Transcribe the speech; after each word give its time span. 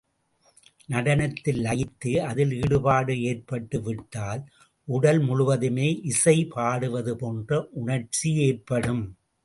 நடனத்தில் 0.89 1.59
லயித்து, 1.61 2.11
அதில் 2.21 2.53
ஈடுபாடு 2.61 3.13
ஏற்பட்டுவிட்டால், 3.21 4.41
உடல் 4.87 5.19
முழுவதுமே 5.19 5.89
இசை 6.03 6.45
பாடுவது 6.45 7.15
போன்ற 7.17 7.69
உணர்ச்சி 7.73 8.35
ஏற்படும். 8.47 9.03